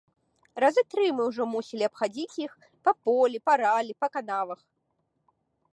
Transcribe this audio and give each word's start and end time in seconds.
Разы 0.63 0.83
тры 0.93 1.03
мы 1.17 1.23
ўжо 1.29 1.43
мусілі 1.51 1.83
абхадзіць 1.89 2.39
іх 2.45 2.51
па 2.89 2.95
полі, 3.09 3.37
па 3.49 3.53
раллі, 3.65 3.93
па 4.05 4.13
канавах. 4.17 4.59